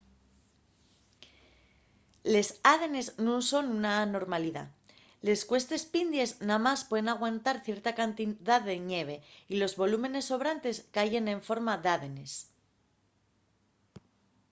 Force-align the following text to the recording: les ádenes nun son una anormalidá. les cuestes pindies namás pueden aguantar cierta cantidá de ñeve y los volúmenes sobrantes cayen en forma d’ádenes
les 2.33 2.47
ádenes 2.75 3.07
nun 3.25 3.41
son 3.51 3.65
una 3.77 3.91
anormalidá. 4.05 4.63
les 5.27 5.41
cuestes 5.49 5.83
pindies 5.93 6.31
namás 6.49 6.79
pueden 6.89 7.09
aguantar 7.11 7.55
cierta 7.67 7.91
cantidá 7.99 8.55
de 8.67 8.75
ñeve 8.89 9.17
y 9.53 9.55
los 9.61 9.73
volúmenes 9.81 10.27
sobrantes 10.31 10.77
cayen 10.95 11.25
en 11.33 11.39
forma 11.47 11.73
d’ádenes 11.83 12.31